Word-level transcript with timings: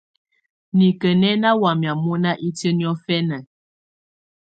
Nikǝ̀ 0.77 1.13
nɛ̀ 1.21 1.33
ná 1.41 1.49
wamɛ̀á 1.61 1.93
mɔ̀na 2.03 2.31
itiǝ́ 2.47 2.73
niɔ̀fɛ̀na. 2.77 3.37